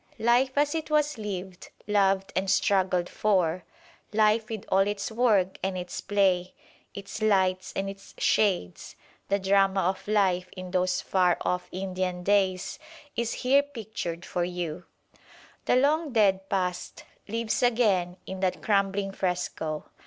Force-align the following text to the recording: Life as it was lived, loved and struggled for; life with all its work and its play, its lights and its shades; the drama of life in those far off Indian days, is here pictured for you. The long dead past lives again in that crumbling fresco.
Life 0.17 0.57
as 0.57 0.73
it 0.73 0.89
was 0.89 1.19
lived, 1.19 1.69
loved 1.85 2.33
and 2.35 2.49
struggled 2.49 3.07
for; 3.07 3.63
life 4.11 4.49
with 4.49 4.65
all 4.69 4.79
its 4.87 5.11
work 5.11 5.59
and 5.61 5.77
its 5.77 6.01
play, 6.01 6.55
its 6.95 7.21
lights 7.21 7.71
and 7.75 7.87
its 7.87 8.15
shades; 8.17 8.95
the 9.29 9.37
drama 9.37 9.81
of 9.81 10.07
life 10.07 10.49
in 10.57 10.71
those 10.71 11.01
far 11.01 11.37
off 11.41 11.67
Indian 11.71 12.23
days, 12.23 12.79
is 13.15 13.33
here 13.45 13.61
pictured 13.61 14.25
for 14.25 14.43
you. 14.43 14.85
The 15.65 15.75
long 15.75 16.13
dead 16.13 16.49
past 16.49 17.03
lives 17.27 17.61
again 17.61 18.17
in 18.25 18.39
that 18.39 18.63
crumbling 18.63 19.11
fresco. 19.11 19.85